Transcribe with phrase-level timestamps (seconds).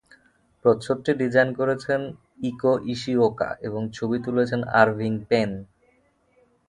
[0.65, 2.01] প্রচ্ছদটি design করেছেন
[2.49, 5.49] Eiko Ishioka এবং ছবি তুলেছেন আরভিং পেন।